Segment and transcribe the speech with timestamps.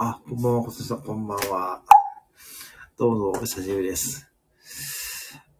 [0.00, 1.82] あ、こんばんは、こさん、こんばんは。
[2.96, 4.30] どうも、お久しぶりです。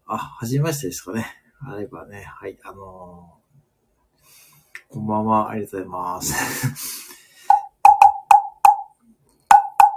[0.06, 1.26] あ、はじめましてですかね。
[1.60, 6.34] あればね、はい、あのー、こんばんは、ありがとうございます。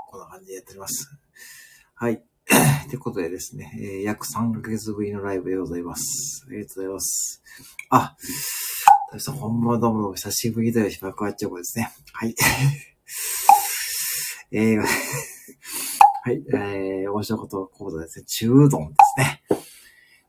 [0.09, 1.15] こんな感じでやっております。
[1.93, 2.23] はい。
[2.89, 6.47] ということでですね、えー、約3ヶ月ぶりのライブでございます。
[6.49, 7.43] ありがとうございます。
[7.91, 8.15] あ、
[9.13, 11.91] 大さん、こんばんは、どうもどうも、久しぶりだよ、しばくわっちゃうですね。
[12.13, 12.33] はい。
[14.53, 18.25] えー、 はい、えー、面白いこと講座ですね。
[18.25, 19.43] 中丼ですね。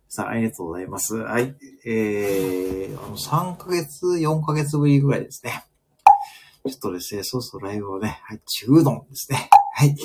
[0.08, 1.16] さあ、ありがとうございます。
[1.16, 5.64] はい、えー、あの、3ヶ月、4ヶ月ぶりぐらいですね。
[6.64, 9.50] ちょっとですね、そうそうライブをね、はい、中丼ですね。
[9.74, 9.96] はい。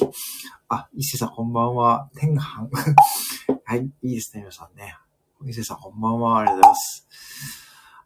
[0.70, 2.10] あ、伊勢さんこんばんは。
[2.16, 2.68] 天飯。
[3.66, 4.98] はい、いいですね、皆さんね。
[5.46, 6.40] 伊勢さんこんばんは。
[6.40, 7.08] ありがとうございます。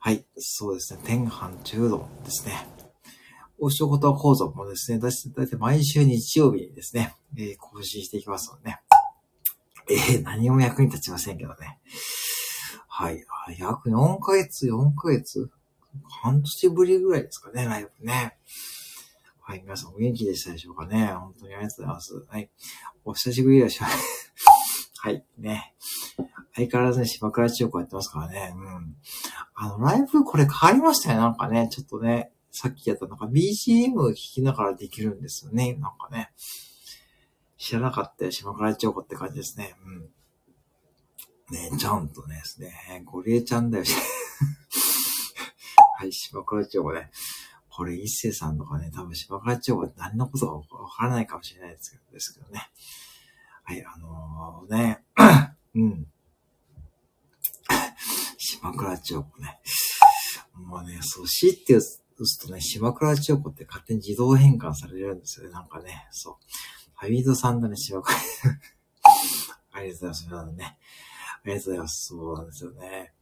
[0.02, 1.00] はい、そうですね。
[1.06, 2.81] 天飯中丼ですね。
[3.64, 5.12] お仕事講座もですね、だい
[5.48, 8.82] たい毎週日曜日にですね、えー、更新していきますのでね。
[9.88, 11.78] えー、何も役に立ちませんけどね。
[12.88, 13.24] はい。
[13.60, 15.52] 約4ヶ月、4ヶ月？
[16.24, 18.36] 半年ぶりぐらいですかね、ライブね。
[19.42, 19.62] はい。
[19.62, 21.14] 皆さんお元気でしたでしょうかね？
[21.14, 22.26] 本当にありがとうございます。
[22.30, 22.50] はい。
[23.06, 23.86] お久しぶりでしょ。
[25.04, 25.24] はい。
[25.38, 25.76] ね。
[26.56, 28.56] 相変わらずね、芝倉千代子やってますからね。
[28.56, 28.96] うん。
[29.54, 31.18] あの、ライブこれ変わりましたね。
[31.18, 35.74] なんかね、ちょっとね、さっきやったなんか BGM を聞きながらできるんですよね。
[35.74, 36.32] なんかね。
[37.58, 38.32] 知らなかったよ。
[38.32, 39.76] 島倉千代子って感じですね。
[39.86, 40.02] うん。
[41.52, 43.04] ねちゃんとねですね。
[43.06, 43.86] ゴリエちゃんだよ。
[45.98, 47.12] はい、島倉千代子ね。
[47.70, 52.70] これ、一世さんとかね、多分島倉千代子って何のことかわからないかもしれないですけどですけどね。
[53.64, 55.04] はい、あのー、ね、
[55.76, 56.08] うん。
[58.38, 59.62] 島倉千代子ね。
[60.56, 61.82] もうね、そう、死っていう
[62.22, 65.52] そうするとね、島倉千代子って勝手に自動変換されるんですよね。
[65.52, 66.36] なんかね、そう。
[66.94, 68.16] ハイビードさんだね、島倉。
[69.74, 70.56] ありがとうございます。
[70.56, 70.78] ね。
[71.34, 72.08] ありがとうございます。
[72.10, 73.14] そうなんですよね。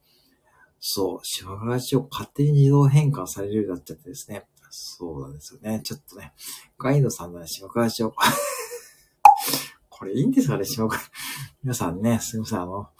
[0.80, 1.20] そう。
[1.22, 4.46] 島倉千代子勝手に自動変換されるようになっちゃってですね。
[4.68, 5.80] そうなんですよね。
[5.82, 6.34] ちょっとね、
[6.76, 8.16] ガイドさんだね、島倉千代子。
[9.88, 11.00] これいいんですかね、島倉。
[11.62, 12.90] 皆さんね、すみません、あの、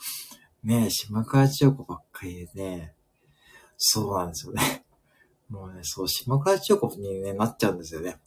[0.62, 2.94] ね、島倉千代子ばっかりでね、
[3.76, 4.86] そうなんですよね。
[5.50, 8.18] もうね、そう、島倉千代子に、ね、なっちゃうんですよね。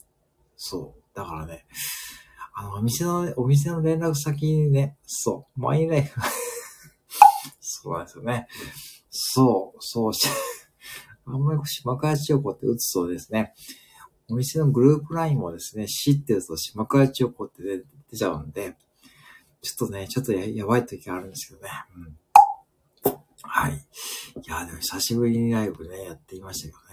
[0.58, 1.18] そう。
[1.18, 1.66] だからね、
[2.54, 6.20] あの、お店の、お店の連絡先にね、そう、マイライフ。
[7.62, 8.48] そうなんですよね。
[9.10, 10.12] そう、そう、
[11.26, 13.54] あんまり島倉千代子って打つとですね、
[14.30, 18.76] お店のグループラインもですね、知ってると島倉千代子って出出ちゃうんで、
[19.62, 21.70] ちょっとね、ちょっとややばい時があるんですけどね。
[21.96, 22.20] うん
[23.56, 23.74] はい。
[23.74, 26.93] いや、でも久しぶりにライブね、やっていましたけど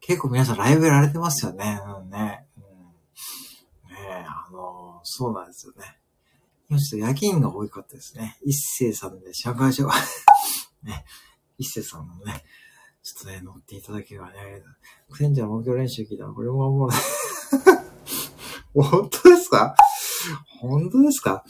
[0.00, 1.80] 結構皆さんライブやられてますよね。
[2.02, 2.46] うんね。
[2.56, 5.98] うん、ねえあのー、そうなんですよね。
[6.68, 8.38] 今ちょっと夜勤が多かったですね。
[8.44, 8.52] 一
[8.84, 9.86] 星さんで、社会上、
[10.82, 11.04] ね、
[11.58, 12.44] 一星さんもね、
[13.02, 14.62] ちょっとね、乗っていただければね、
[15.10, 16.90] クセンジャーの目標練習聞いたら、これももう、
[18.82, 19.74] 本当ですか？
[20.60, 21.44] 本当ですか？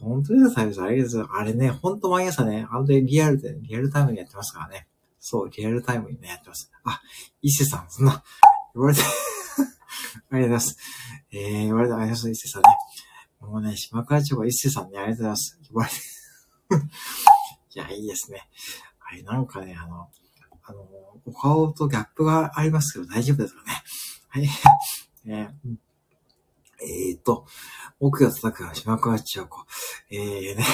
[0.00, 1.20] 本当ですか、あれです。
[1.20, 4.88] あれね、本当毎朝ね、本当にリアルで、リアルタイムにやってますからね。
[5.20, 6.72] そう、リアルタイムにね、やってます。
[6.84, 7.00] あ、
[7.42, 8.24] 伊勢さん、そんな、
[8.74, 9.12] 言われて あり
[9.68, 10.76] がとうございます。
[11.30, 12.68] えー、言われてありがとうございます、伊勢さんね。
[13.40, 15.60] もうね、島倉町が伊勢さんにありがとうございます。
[15.62, 15.96] 言われて
[17.74, 18.48] いや、いいですね。
[19.00, 20.08] あれ、なんかね、あの、
[20.62, 20.80] あの、
[21.26, 23.82] お顔とギャップがありますけど大丈夫ですかね。
[24.28, 24.48] はい。
[25.24, 25.54] ね、
[26.82, 27.46] えーと、
[27.98, 29.66] 奥が叩く島倉千代子。
[30.10, 30.64] えーね。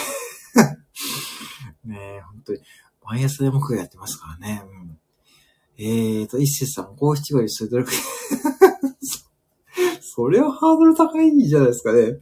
[1.84, 2.60] ねえ、本当に、
[3.06, 4.62] 毎朝で僕がやってますからね。
[4.64, 4.98] うん、
[5.78, 7.92] えーと、一世さん、五七五にする努力。
[10.00, 12.18] それはハードル高いんじゃないですかね。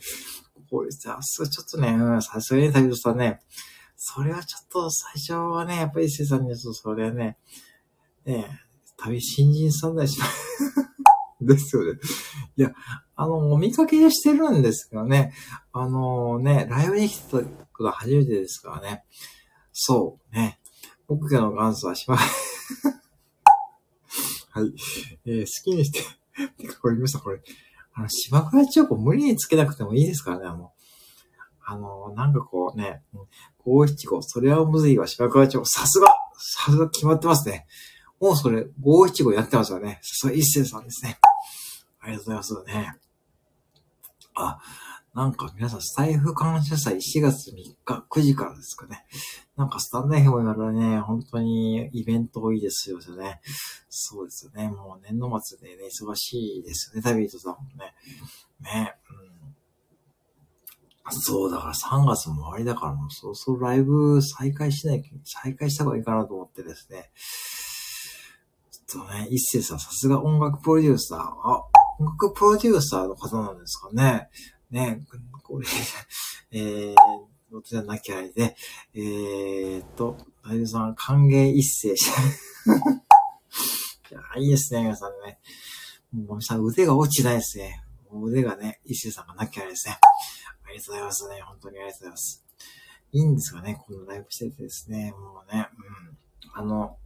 [0.70, 3.40] これさ、ちょっとね、さすがに大丈夫さんね、
[3.96, 7.38] それはちょっと最初はね、やっぱり一世さんにちょっとそれはね、
[8.24, 8.60] ね
[8.98, 10.20] 旅新人さんだし、
[11.40, 11.98] ですよね。
[12.56, 12.72] いや、
[13.16, 15.32] あの、お見かけしてるんですけどね。
[15.72, 17.44] あのね、ライブに来たこ
[17.78, 19.04] とは初めてですからね。
[19.72, 20.58] そうね。
[21.06, 22.16] 僕がの元祖はしま、
[24.50, 24.72] はい。
[25.26, 26.00] えー、好きにして、
[26.56, 27.42] て かこれ見ました、これ。
[27.92, 30.72] あの、島倉千代子無理につけなくてもいいですからね、あの。
[31.66, 33.02] あの、なんかこうね、
[33.64, 35.66] 五七五、それはむずいわ、島倉千代子。
[35.66, 37.66] さすがさすが決まってますね。
[38.20, 39.98] もうそれ、五七五やってますよね。
[40.02, 41.18] さすが一世さんですね。
[42.00, 42.96] ありがとうございますね。
[44.34, 44.58] あ、
[45.14, 49.06] なんか皆さん、スタイフ感謝祭4月3日、9時からですかね。
[49.56, 53.40] なんかスタンド FM やらね、本当にイベント多いですよね。
[53.88, 54.68] そうですよね。
[54.68, 57.94] もう年度末でね、忙しいですよね、タビートさんもね。
[58.60, 58.94] ね、
[61.06, 61.20] うん。
[61.22, 67.12] そう、だから3月も終わりだからもうそろそろライブ再開しない、再開した方がいいかなと思ってですね。
[68.88, 71.18] ちょっとね、一世さん、さすが音楽プロデューサー。
[71.20, 71.64] あ、
[72.00, 74.28] 音楽プロデューサーの方なんですかね。
[74.74, 75.06] ね、
[75.44, 75.68] これ、
[76.50, 76.94] えー、
[77.52, 78.56] どちらなきゃあれで、
[78.92, 81.94] えー、っと、大丈さん、歓迎一世。
[81.94, 81.94] い
[84.12, 85.38] や、いいですね、皆さんね。
[86.12, 87.84] もう、さん、腕が落ちないですね。
[88.12, 89.96] 腕がね、一世さんがなきゃあれですね。
[90.66, 91.40] ありがとうございますね。
[91.42, 92.44] 本当にありがとうございます。
[93.12, 95.12] いいんですかね、このライブしててですね。
[95.12, 96.60] もうね、うん。
[96.60, 96.98] あの、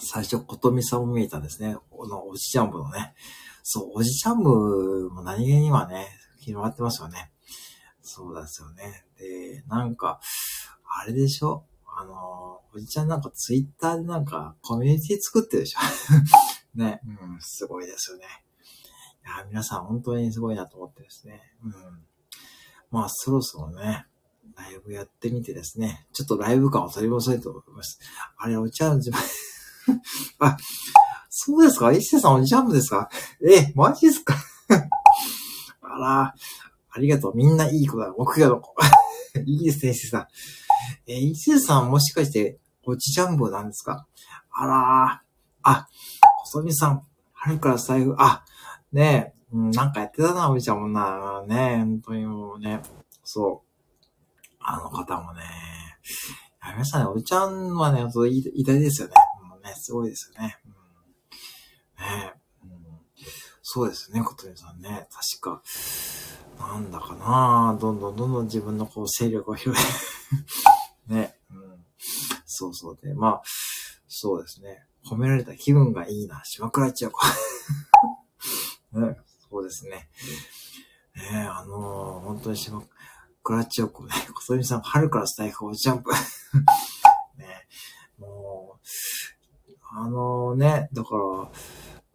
[0.00, 1.76] 最初、ことみさんも見えたんですね。
[1.88, 3.14] このおじちゃんぶのね。
[3.62, 6.08] そう、おじちゃんぶも何気にはね、
[6.46, 7.30] 広がってますよね。
[8.02, 9.04] そうですよね。
[9.18, 10.20] で、なんか、
[11.00, 11.64] あれでしょ？
[11.86, 15.80] あの、おじちゃんなんかツイッターでなんかコミュニティ作ってるでしょ？
[16.78, 18.24] ね、うん、すごいですよね。
[19.24, 21.40] いや、皆さん本当にすごいなと思ってですね。
[21.62, 21.72] うん。
[22.90, 24.06] まあ、そろそろね、
[24.56, 27.98] ライブやってみてですね、ちょっとライブ感を取り戻したいと思います。
[28.36, 29.20] あれ、お茶の自分
[30.40, 30.56] あ、
[31.28, 31.92] そうですか？
[31.92, 33.08] 一世さんおじちゃんもですか？
[33.46, 34.34] え、マジですか？
[35.94, 36.34] あら、
[36.90, 37.36] ありがとう。
[37.36, 38.12] みんないい子だ。
[38.16, 38.74] 僕がの子。
[39.46, 40.26] いいですね、伊勢さん。
[41.06, 44.06] えー、伊勢さんもしかして、おじジャンボなんですか？
[44.50, 45.22] あら。
[45.62, 45.88] あ、
[46.44, 48.44] 細見さん、春から財布、あ、
[48.92, 51.44] ねえ、うん、なんかやってたな、おじちゃんもな。
[51.46, 52.82] ねえ、本当にもうね、
[53.22, 53.68] そう。
[54.58, 55.42] あの方もね、
[56.62, 57.04] やめましたね。
[57.06, 59.14] おじちゃんはね、偉大ですよね。
[59.48, 60.58] もうね、すごいですよね。
[60.66, 60.72] うん、
[63.74, 65.08] そうですね、ことりさんね。
[65.10, 65.62] 確か、
[66.58, 69.80] なんだかなどんどんどんどん自分のこう勢力を広
[71.08, 71.86] げ ね、うん。
[72.44, 73.42] そうそうで、まあ、
[74.08, 74.84] そうですね。
[75.08, 76.42] 褒められた気分がいいな。
[76.44, 77.26] 島倉千代子。
[79.00, 79.16] ね、
[79.50, 80.10] そうですね。
[81.14, 82.82] ねあのー、本当に島
[83.42, 86.10] 倉千代子ね、小鳥さん、春からスタイフをジャンプ。
[87.40, 87.66] ね、
[88.18, 91.50] もう、あのー、ね、だから、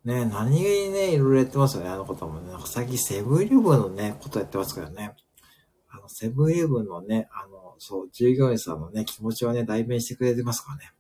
[0.08, 2.50] ね、何気にね、いろいろやってますよね、あの方もね。
[2.50, 5.14] なんか最近セブンイレブンのね、ことやってますからね。
[5.90, 10.94] あの、セブンイレブンのね、あの、そう、従業員さんのね、気持ちをね、代弁してくれてますからね。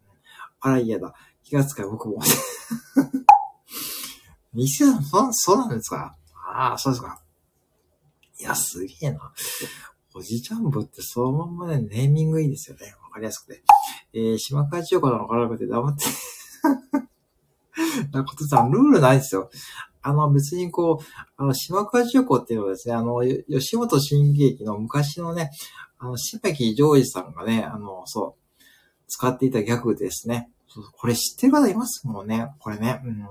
[0.59, 1.13] あら、嫌だ。
[1.41, 2.19] 気がつか僕も。
[4.53, 6.17] 西田さん、そうなんですか？
[6.45, 7.21] ああ、そうですか。
[8.41, 9.31] いや、すげえな。
[10.13, 12.93] おじちゃんぶってそのまんまね、ネーミングいいですよね。
[13.03, 13.63] わかりやすくて。
[14.11, 16.03] えー、島川千代子なのからなくて黙って
[18.11, 19.49] なことさん、ルールないですよ。
[20.01, 21.05] あの、別にこう、
[21.35, 25.51] あの、島川重工っていうのはですね、あの、吉本新喜劇の昔のね、
[25.99, 28.63] あの、柴木ジョージさんがね、あの、そう、
[29.07, 30.49] 使っていたギャグですね。
[30.93, 32.51] これ知ってる方いますもんね。
[32.59, 33.01] これね。
[33.03, 33.27] うん。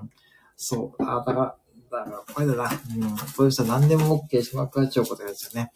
[0.57, 1.03] そう。
[1.03, 1.57] あ、だから、
[1.91, 2.65] だから、これだな。
[2.65, 3.17] うん。
[3.17, 5.73] そういう人は何でも OK、島倉彫子って感じですよね。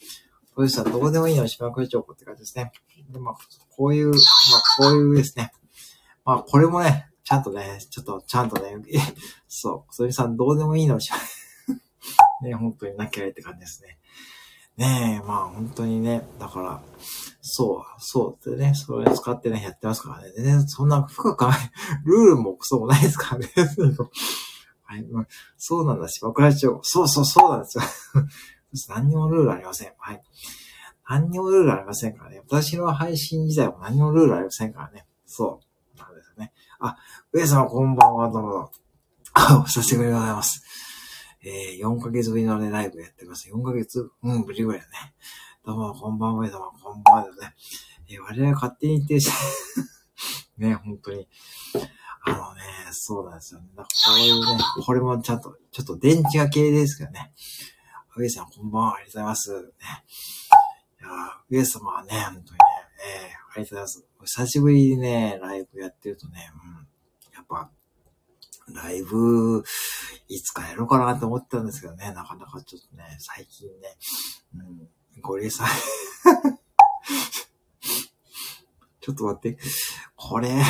[0.55, 2.73] そういう人はどうでもいいの島倉彫子って感じですね。
[3.11, 3.35] で、まあ、
[3.77, 5.53] こういう、まあ、こういうですね。
[6.25, 8.77] まあ、これもね、ちゃんとね、ちょっと、ちゃんとね、
[9.49, 11.13] そう、それさんどうでもいいのし
[12.43, 13.99] ね、本当になきゃいって感じですね。
[14.77, 16.83] ねえ、まあ本当にね、だから、
[17.43, 20.33] そう、そうってね、それ使ってね、やってますからね。
[20.33, 21.45] でね、そんな深く
[22.05, 23.49] ルールもクソもないですからね。
[24.85, 27.85] はい、まあ、そうなんだし、僕は一応、そうそうそうなんですよ。
[28.89, 29.93] 何にもルールありません。
[29.99, 30.23] はい。
[31.09, 32.41] 何にもルールありませんからね。
[32.49, 35.07] 私の配信自体も何にもルールありませんからね。
[35.27, 35.61] そ
[35.95, 35.99] う。
[35.99, 36.53] なんですよね。
[36.83, 36.97] あ、
[37.31, 38.71] 上様こんばんは、どうも。
[39.35, 40.65] あお久しぶりでございます。
[41.45, 43.51] えー、4ヶ月ぶりのね、ライブやってます。
[43.51, 45.15] 4ヶ月、うん、ぶりぐらいだね。
[45.63, 47.55] どうも、こんばんは、上様、こんばんはね。
[48.09, 49.31] えー、我々勝手に停止。
[50.57, 51.29] ね、本当に。
[52.25, 53.67] あのね、そうなんですよね。
[53.77, 57.35] なんかこういうね、これもちゃんと、ちょっと電池が系ですけどね。
[58.17, 59.53] 上様、こんばんは、ありがとうございます。
[59.53, 59.69] ね、
[60.99, 61.11] いや
[61.51, 62.59] 上様はね、本当にね、
[63.05, 64.10] えー、ありがとうございます。
[64.25, 66.81] 久しぶりにね、ライブやってるとね、うん
[67.51, 67.69] ぱ、
[68.73, 69.65] ライブ、
[70.29, 73.97] いつかやろうかなと思ったんですけどね、なかなかちょっとね、最近ね、
[74.55, 74.89] うん、
[75.21, 75.67] ごりさん
[79.01, 79.59] ちょっと待って、
[80.15, 80.63] これ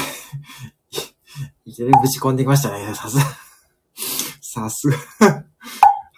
[1.66, 3.22] いきなりぶち込んできましたね、さすが。
[4.40, 5.44] さすが。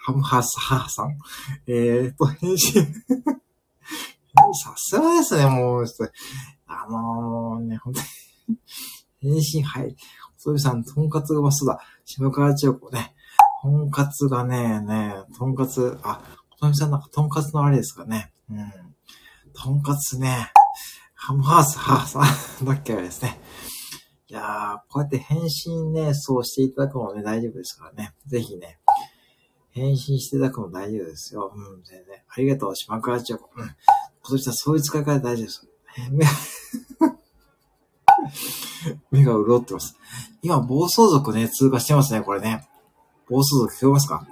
[0.05, 1.17] ハムハスハーさん。
[1.67, 2.83] えーと、返信
[4.63, 5.87] さすがですね、もう、
[6.73, 8.05] あのー、ね、本当に
[9.21, 9.95] 返信はい。
[10.37, 11.79] そういうさん、とんかつがまそうだ。
[12.05, 13.15] 島川千代子ね。
[13.61, 16.21] とんかつがね、ね、とんかつ、あ、
[16.59, 18.31] とみさんなんか、とんかつのあれですかね。
[18.49, 18.57] うん。
[19.53, 20.51] とんかつね。
[21.13, 23.39] ハムハース、ハーさんだっけですね。
[24.27, 28.13] いやー、こうやって返信ね、そうしていただくのもね、大丈夫ですからね。
[28.25, 28.79] ぜひね、
[29.69, 31.53] 返信していただくも大丈夫ですよ。
[31.55, 32.21] うん、全然。
[32.27, 33.49] ありがとう、島倉千代子。
[33.55, 33.63] うん。
[33.65, 33.75] 今
[34.31, 35.67] 年はそういう使い方大丈夫です。
[39.11, 39.97] 目が潤ってます。
[40.41, 42.67] 今、暴走族ね、通過してますね、これね。
[43.29, 44.27] 暴走族聞こえますか？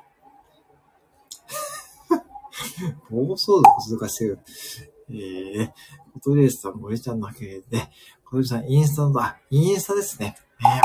[3.09, 4.39] 暴走族通過してる。
[5.09, 5.71] えー、
[6.13, 7.89] コトレースさん、森ちゃんのけで、
[8.23, 10.37] コトレースさん、インスタの、あ、インスタですね。
[10.59, 10.81] ね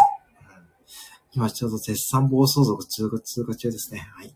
[1.33, 4.01] 今ちょうど絶賛暴走族通過、通過中ですね。
[4.15, 4.35] はい。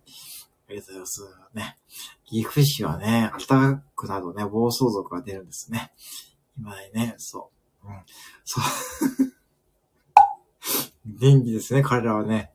[0.68, 1.23] ありがとうございます。
[1.54, 1.78] ね。
[2.26, 5.92] 岐阜市はね、暖かくなるとね、暴走族が出るんですね。
[6.59, 7.50] 今ね、そ
[7.85, 7.88] う。
[7.88, 8.02] うん。
[8.45, 8.64] そう。
[11.19, 12.52] 元気ですね、彼らはね。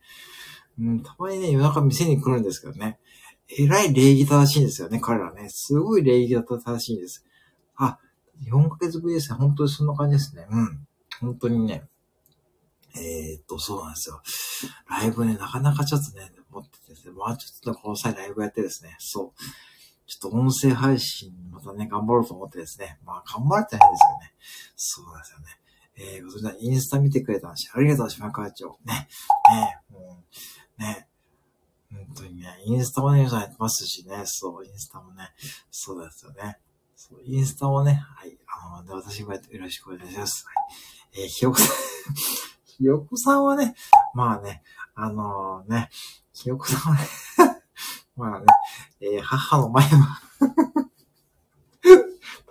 [0.79, 2.99] うん、たまにね、夜中店に来るんですけどね。
[3.47, 5.49] えらい礼儀正しいんですよね、彼らね。
[5.49, 7.23] すごい礼儀正しいんです。
[7.75, 7.99] あ、
[8.43, 9.37] 4ヶ月ぶりですね。
[9.37, 10.47] 本当にそんな感じですね。
[10.49, 10.87] うん。
[11.21, 11.87] 本当にね。
[12.97, 14.21] えー、っと、そうなんですよ。
[14.89, 19.75] ライブね、なかなかちょっとね、持っててまあちょっとこの際ライブやってですね、そう。
[20.07, 24.33] ちょっと音声配信またね、頑張ろうと思ってですね、まあ頑張ってないんですよね。
[24.75, 25.45] そうですよね。
[25.97, 28.77] えー、それではインスタ見てくれたし、ありがとう、島川町。
[28.85, 29.07] ね。
[29.50, 29.79] ね。
[30.77, 31.07] う、ね。
[31.91, 35.29] 本当にね、インスタもね、皆さんやってますしね、そう、インスタもね、
[35.71, 36.59] そうですよね。
[36.95, 40.45] そう、インスタもね、はい、あの、で私もよろしくお願いします。
[40.45, 40.51] は
[41.13, 41.67] い、えー、ひよこさん、
[42.65, 43.75] ひよこさんはね、
[44.13, 44.63] まあね、
[44.95, 45.89] あのー、ね、
[46.33, 47.54] ひよこさんはね
[48.15, 48.45] まあね、
[49.01, 50.22] えー、母の前は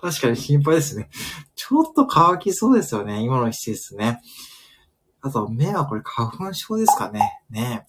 [0.00, 1.08] 確かに心配ですね。
[1.54, 4.20] ちょっと乾きそうですよね、今の季節ね。
[5.22, 7.40] あと、目はこれ花粉症ですかね。
[7.48, 7.86] ね。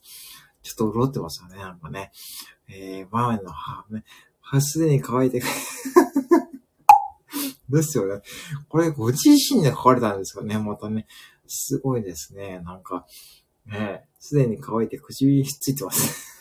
[0.64, 2.14] ちょっと潤ってますよね、なんかね。
[2.70, 4.06] えー、前の歯、ね、
[4.40, 5.44] 歯すでに乾いて
[7.70, 8.22] ですよね。
[8.70, 11.06] これご自身で書かれたんですよね、またね。
[11.48, 12.62] すごいですね。
[12.62, 13.06] なんか、
[13.66, 16.35] ね、すでに乾いて唇ひっついてます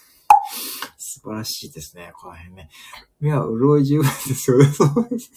[1.25, 2.69] 素晴らしいですね、この辺ね。
[3.19, 5.33] 目は潤い十分ですよね、そうです。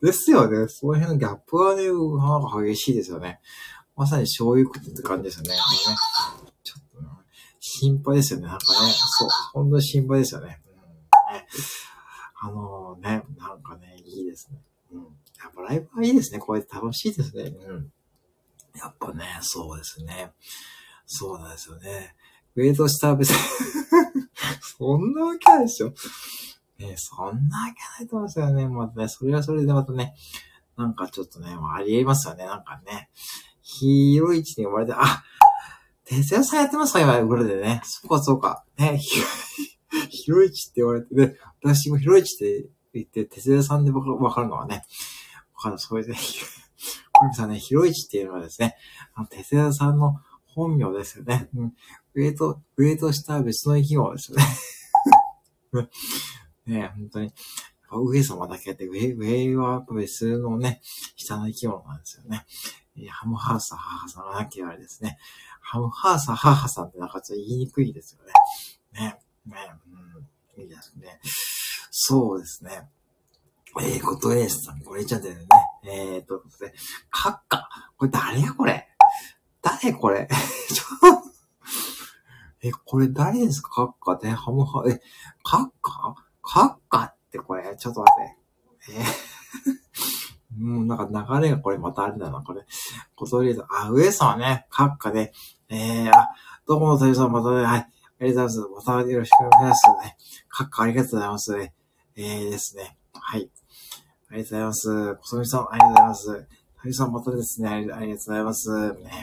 [0.00, 0.68] ですよね。
[0.68, 3.40] その辺のギャップはね、なんか激しいですよね。
[3.94, 5.50] まさに醤油って感じですよね。
[5.50, 5.56] ね
[7.60, 8.46] 心配ですよね。
[8.46, 10.62] なんかね、そう、本当に心配ですよね。
[10.66, 11.46] うん、ね
[12.40, 14.62] あのね、なんかね、いいですね。
[14.92, 15.00] うん。
[15.02, 15.06] や
[15.48, 16.38] っぱライブはいいですね。
[16.38, 17.42] こうやって楽しいですね。
[17.66, 17.92] うん。
[18.78, 20.32] やっぱね、そうですね。
[21.06, 22.14] そうなんですよね。
[22.56, 23.36] ウェイトした別に
[24.78, 25.92] そんなわけないでしょ。
[26.78, 28.68] ねそんなわけないと思うんですよね。
[28.68, 30.14] またね、それはそれでまたね、
[30.76, 32.44] なんかちょっとね、ありえますよね。
[32.44, 33.08] なんかね、
[33.62, 35.24] ヒーロー市に呼ばれて、あ、
[36.04, 37.80] 哲也さんやってますか今、裏でね。
[37.84, 38.64] そうか、そうか。
[38.78, 38.98] ね、
[40.08, 44.84] ひろいちって言われてね、私もひろいちって言って、哲也さんでわかるのはね、
[45.54, 46.14] わかる、それで、
[47.12, 48.76] これさんね、ひろいちっていうのはですね、
[49.14, 50.14] あの、哲也さんの
[50.56, 51.48] 本名ですよね。
[51.54, 51.74] うん。
[52.14, 54.44] 上と、上と下は別の生き物ですよね。
[56.80, 57.32] ね本当に。
[57.92, 60.80] 上様だけで、上、上は別のね、
[61.14, 62.46] 下の生き物なんですよね。
[63.10, 65.18] ハムハーサー母さんがなきゃあれですね。
[65.60, 68.32] ハムハーサー母さんってなんかちょっと言いにくいですよね。
[68.98, 69.20] ね。
[69.44, 69.56] ね。
[70.56, 70.62] うん。
[70.62, 71.20] いいですね。
[71.90, 72.88] そうですね。
[73.78, 75.46] えー、ことエースさん、これちゃってるね。
[75.84, 76.72] えー、ということで、
[77.10, 77.68] カッカ。
[77.98, 78.85] これ誰やこれ？
[79.82, 80.28] 誰これ、
[82.62, 83.70] え、これ誰ですか？
[83.70, 85.00] カッカで、ハムハ、え、
[85.42, 88.94] カッカカッカってこれ、ちょっと待って。
[88.94, 89.04] え、
[90.62, 92.64] もうなんか流れがこれまたあれだな、これ。
[93.14, 95.32] ことりあえず、あ、上さんね、カッカで、
[95.68, 96.28] えー、あ、
[96.66, 97.80] どうも、たゆさん、またね、はい。
[97.80, 98.88] ありがとうございます。
[98.88, 100.16] またよろしくお願いしますね。
[100.48, 101.56] カッカありがとうございます。
[101.58, 102.96] えーですね。
[103.12, 103.50] はい。
[104.30, 105.14] ありがとうございます。
[105.16, 106.48] こそみさん、ありがとうございます。
[106.82, 108.92] たゆさん、またですね、ありがとうございます。
[108.94, 109.22] ね。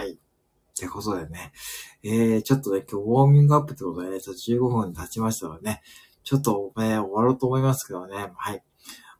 [0.00, 0.12] はい。
[0.12, 0.16] っ
[0.78, 1.52] てことでね。
[2.02, 5.82] えー、ちょっとね、今日ウォーミングアップってことでね、ちょっと15分経ちましたのでね、
[6.24, 8.32] ちょっとね、終わろうと思いますけどね。
[8.36, 8.62] はい。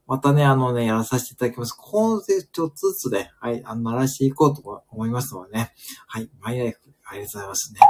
[0.06, 1.75] またね、あのね、やらさせていただきます。
[1.75, 5.72] このでちょっとずつね、はい、あの、鳴らしていこうと思いますのでね。
[6.08, 7.80] はい、マイライフ、ありがとうございますね。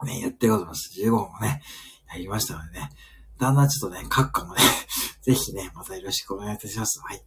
[0.00, 0.14] はい。
[0.14, 1.00] ね、やっていこうと思います。
[1.00, 1.62] 15分もね、
[2.10, 2.90] やりましたのでね。
[3.38, 4.60] だんだんちょっとね、閣下もね、
[5.22, 7.00] ぜひね、またよろしくお願いいたします。
[7.04, 7.22] はい。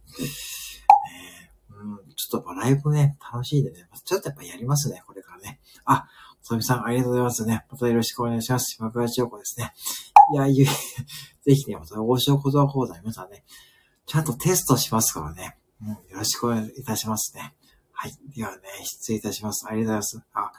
[2.16, 5.60] ちょっとやっぱライブね、楽しいんでね、ちょっとやっぱやりますね、これからね。
[5.84, 6.06] あ、
[6.42, 7.64] そみさん、ありがとうございますね。
[7.70, 8.74] またよろしくお願いします。
[8.74, 9.72] 島倉千代子ですね。
[10.32, 10.64] いや、ゆ、
[11.44, 13.44] ぜひね、また、大塩言葉講座皆さんね、
[14.06, 15.56] ちゃんとテストしますからね。
[15.80, 17.54] うん、よろしくお願いいたしますね。
[17.92, 18.12] はい。
[18.34, 19.66] ではね、失礼いたします。
[19.68, 20.22] ありがとうございます。
[20.32, 20.52] あ、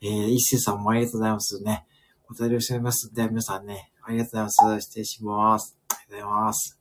[0.00, 1.86] えー、一世さんもありがとうございますね。
[2.30, 3.12] お便りをしております。
[3.14, 4.86] では皆さんね、ありがとうございます。
[4.86, 5.76] 失礼します。
[5.88, 6.77] ありがとうございます。